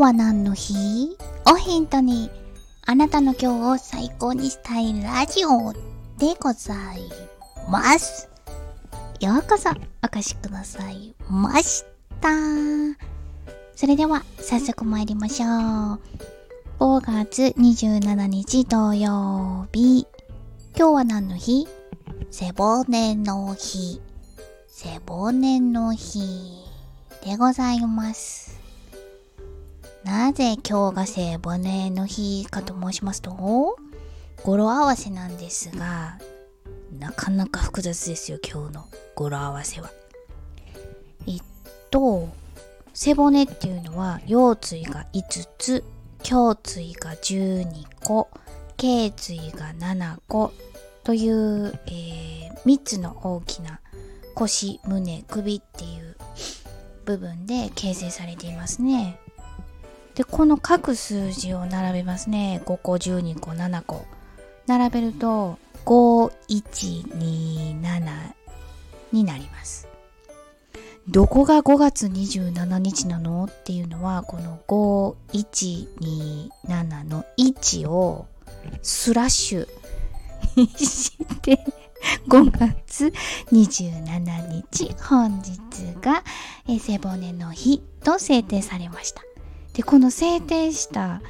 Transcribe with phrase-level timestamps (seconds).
[0.00, 1.14] は何の日？
[1.46, 2.30] をヒントに、
[2.86, 5.74] あなたの今日を最高にしたいラジオ
[6.18, 7.02] でござい
[7.68, 8.30] ます。
[9.20, 9.68] ようこそ
[10.02, 11.84] お越しくださいまし
[12.18, 12.30] た。
[13.76, 15.48] それでは早速参りましょう。
[16.78, 20.06] 5月27日土曜日。
[20.74, 21.68] 今日は何の日？
[22.30, 24.00] 背骨の日。
[24.66, 26.22] 背骨の日
[27.22, 28.59] でございます。
[30.04, 33.76] なぜ今日が背骨の日かと申しますと、
[34.42, 36.18] 語呂合わせなんですが、
[36.98, 39.90] なかなか複雑ですよ、今日の語呂合わせは。
[41.26, 41.40] えっ
[41.90, 42.28] と、
[42.94, 45.84] 背骨っていうのは、腰椎が5つ、
[46.28, 48.30] 胸椎が12個、
[48.76, 50.52] 頸椎が7個
[51.04, 53.80] という、えー、3つの大きな
[54.34, 56.16] 腰、胸、首っていう
[57.04, 59.18] 部分で形成されていますね。
[60.20, 62.60] で、この各数字を並べますね。
[62.66, 64.04] 5個、12個、7個。
[64.66, 68.34] 並べると、5127
[69.12, 69.88] になります。
[71.08, 78.26] どこが5月27日なのっていうのは、この5127の1を
[78.82, 79.66] スラッシュ
[80.54, 81.64] に して
[82.28, 83.10] 5月
[83.52, 85.58] 27日、本日
[86.02, 86.22] が
[86.78, 89.29] 背骨の日と制定されました。
[89.80, 91.22] で、この制定した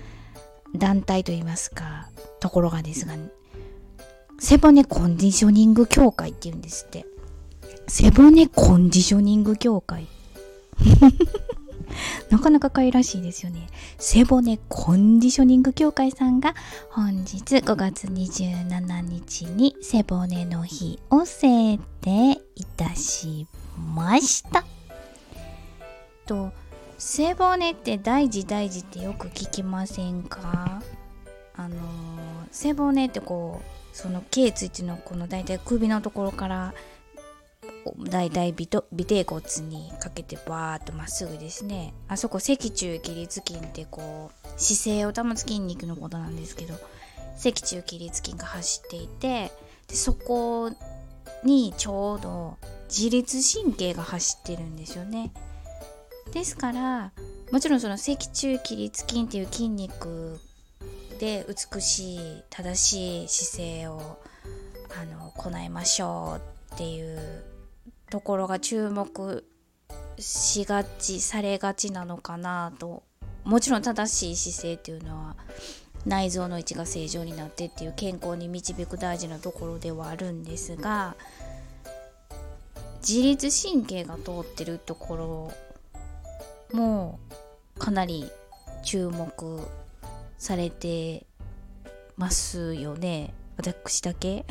[0.74, 2.08] 団体といいますか、
[2.40, 3.14] ところがですが、
[4.40, 7.06] 背骨コンディショニング協会って言うんですって。
[7.86, 10.08] 背骨コンディショニング協会。
[12.30, 13.68] なかなか可愛らしいですよね。
[13.98, 16.56] 背骨コンディショニング協会さんが
[16.90, 23.46] 本日5月27日に背骨の日を制定いたし
[23.94, 24.64] ました。
[26.26, 26.50] と、
[27.00, 30.82] 背骨って大事大事ってよく聞きませんか？
[31.56, 31.78] あのー、
[32.50, 36.74] 背骨ってこうその頸椎っていうのこの大体首のところから
[38.10, 41.94] 大体尾てい骨にかけてバーッとまっすぐですね。
[42.06, 46.74] あそこ脊柱起立筋ってこう姿勢を保つ筋肉のことなんですけど
[47.38, 49.50] 脊柱起立筋が走っていて
[49.88, 50.70] でそこ
[51.44, 52.58] にちょうど
[52.90, 55.32] 自律神経が走ってるんですよね。
[56.32, 57.12] ですから
[57.50, 60.38] もちろんその脊柱起立筋っていう筋肉
[61.18, 64.18] で美しい正しい姿勢を
[64.98, 66.38] あの行いましょ
[66.70, 67.44] うっていう
[68.10, 69.44] ところが注目
[70.18, 73.02] しがちされがちなのかなと
[73.44, 75.36] もちろん正しい姿勢っていうのは
[76.06, 81.16] 内臓の位置が正常になってっていう健康に導く大事なところではあるんですが
[83.06, 85.52] 自律神経が通ってるところ
[86.72, 87.18] も
[87.76, 88.30] うかなり
[88.84, 89.60] 注目
[90.38, 91.26] されて
[92.16, 93.34] ますよね。
[93.56, 94.44] 私だけ。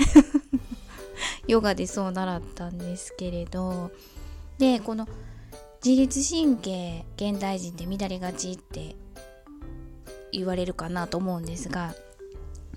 [1.47, 3.91] ヨガでそう習ったんですけれど。
[4.59, 5.07] でこの
[5.83, 8.95] 自律神経現代人で乱れがちって
[10.33, 11.95] 言われるかなと思うんですが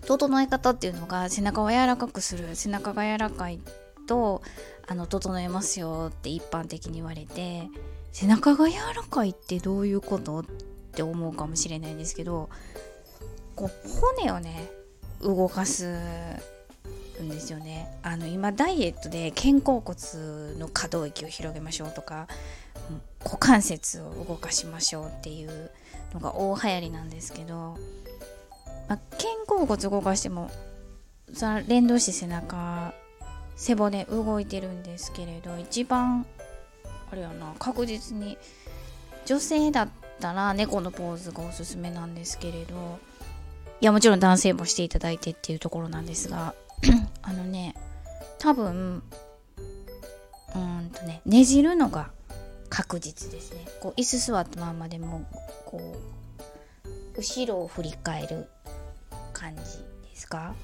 [0.07, 3.59] 整え方っていうのが背中を柔らかくする背中が柔らかい
[4.07, 4.43] と
[4.87, 7.69] あの整えますよって一般的に言われて
[8.13, 10.45] 背中が柔らかいってどういうことっ
[10.95, 12.51] て思うかもしれないんですけど
[13.57, 14.71] こう骨をね
[15.21, 15.97] 動かす
[17.23, 17.89] んですよね。
[18.03, 22.27] あの今ダイエットで肩甲骨の可動域を広げましょうとか
[23.25, 25.71] 股関節を動かしましょうっていう
[26.13, 27.77] のが大流行りなんですけど、
[28.89, 30.51] まあ、肩甲骨動かしても
[31.33, 32.93] そ連動して背中
[33.57, 36.27] 背骨動いてるんですけれど一番
[37.13, 38.39] あれやな確実に
[39.27, 39.89] 女性だっ
[40.21, 42.99] たら猫のポーズがおすすめなんですけれど
[43.81, 46.55] いやもちろん男性もしていただいてっていうところなんですが
[47.23, 47.75] あのね
[48.39, 49.03] 多分
[50.55, 52.11] うんとねねじるのが
[52.71, 53.67] 確実ですね。
[53.83, 55.27] こう椅子座ったまんまでも
[55.67, 55.95] こ
[57.15, 58.49] う後ろを振り返る
[59.35, 60.55] 感じですか？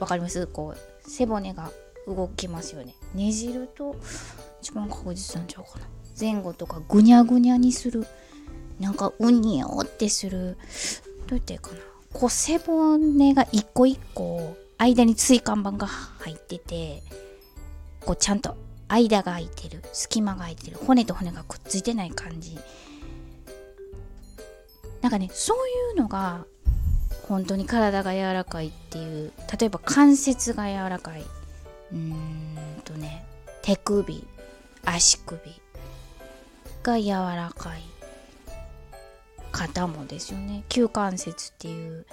[0.00, 0.48] わかります？
[0.48, 1.70] こう背骨が
[2.08, 2.94] 動きますよね。
[3.14, 3.94] ねじると
[4.62, 5.86] 一番確実なんちゃうかな。
[6.18, 8.06] 前後とかぐにゃぐにゃにする。
[8.78, 10.56] なんかうにょってする。
[11.26, 11.78] どうやってかな。
[12.12, 17.02] こう背骨が一個一個間に椎間板が入ってて
[18.04, 18.56] こうちゃんと
[18.88, 19.82] 間が空いてる。
[19.92, 20.76] 隙間が空いてる。
[20.76, 22.56] 骨と骨がくっついてない感じ。
[25.00, 25.56] なんかねそう
[25.92, 26.44] いうのが
[27.26, 29.32] 本当に体が柔らかいっていう。
[29.58, 31.22] 例えば関節が柔らかい。
[31.22, 33.24] うーんとね
[33.62, 34.24] 手首。
[34.84, 35.40] 足首
[36.82, 37.82] が柔らかい
[39.52, 40.64] 肩もですよね。
[40.68, 42.06] 旧関節っていう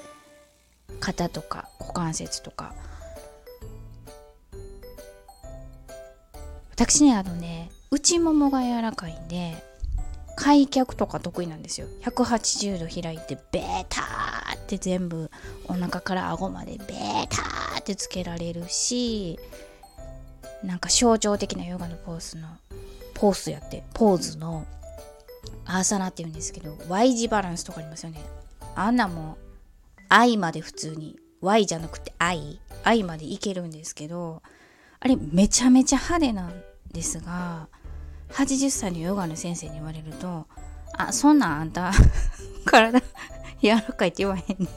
[0.99, 2.73] 肩とか股関節とか。
[6.71, 9.61] 私ねあのね内ももが柔らかいんで
[10.37, 11.87] 開脚とか得意なんですよ。
[12.03, 15.29] 180度開いてベーターって全部
[15.65, 19.37] お腹から顎までベーターってつけられるし
[20.63, 22.47] なんか象徴的なヨガのポーズの
[23.13, 24.65] ポーズやってポーズの
[25.65, 28.21] アーサナって言うんですけど Y 字バランスとかありますよね。
[28.75, 29.37] あんなもん
[30.09, 34.41] I まで普通に Y じゃなくて I I までいけるんですけど
[34.99, 37.67] あれめちゃめちゃ派手なんですが
[38.29, 40.47] 80歳のヨガの先生に言われると
[40.97, 41.91] 「あそんなんあんた
[42.65, 43.01] 体
[43.61, 44.69] 柔らかいって言わへんね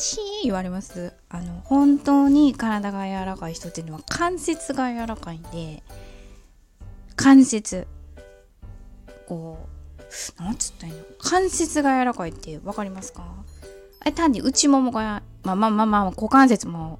[0.00, 1.12] ん」ってパシー言われます。
[1.28, 5.82] あの本当に体が柔らかい人っていうのは関節が柔らかいんで
[7.16, 7.86] 関節。
[9.28, 9.68] こ
[10.38, 11.04] うなんつったらいいの？
[11.18, 13.22] 関節が柔らかいって分かりますか？
[14.00, 16.98] あれ単に内ももがまあまあまあまあ股関節も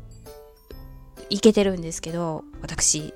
[1.31, 3.14] いけてるんですけど私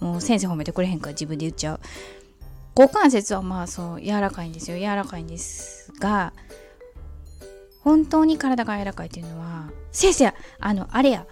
[0.00, 1.80] もう先生褒めてくれへんから自分で言っちゃう。
[2.76, 4.78] 股関節はまあそう柔らかいんですよ。
[4.78, 6.32] 柔らかいんですが
[7.84, 11.26] 本当に体が柔らかいっていうのは先生あのあれや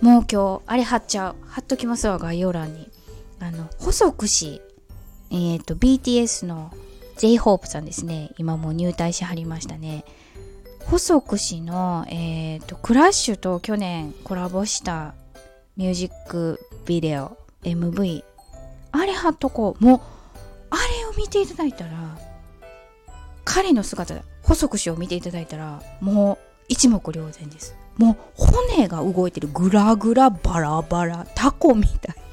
[0.00, 2.90] もう今日あれ貼っちゃう貼っときますわ概要欄に。
[3.40, 4.60] あの細くし
[5.30, 6.72] えっ、ー、と BTS の
[7.18, 8.32] J-HOPE さんですね。
[8.36, 10.04] 今もう入隊しはりましたね。
[10.86, 15.14] 細くしの、えーと、とクラッシュと去年コラボした
[15.76, 18.24] ミュージックビデオ MV
[18.90, 19.84] あれ貼っとこう。
[19.84, 20.00] もう
[20.70, 22.18] あれを見ていただいたら
[23.50, 27.74] 彼の姿細くしを見ていただいたらもう一目瞭然です。
[27.96, 32.16] もう骨が動いてるグラグラバラバラタコみたい。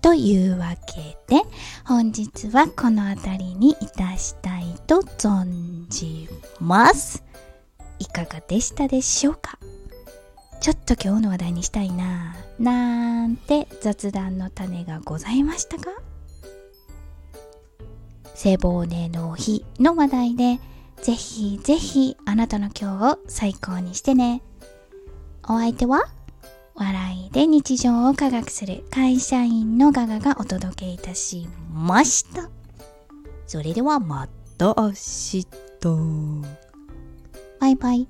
[0.00, 1.42] というわけで
[1.84, 6.28] 本日はこの辺りにいたしたいと存じ
[6.60, 7.24] ます。
[7.98, 9.58] いかがでしたでしょうか？
[10.60, 15.90] ちょっと今日の話題にしたいななんて雑談の種がございましたか？
[18.40, 20.60] 背骨の日の話題で
[21.02, 24.42] ぜひぜひあなたの今日を最高にしてね。
[25.42, 26.04] お相手は
[26.76, 32.48] 笑いで日常を科学する会社員のガガがお届けいたしました。
[33.48, 35.48] それではまた明日。
[37.58, 38.06] バイバイ。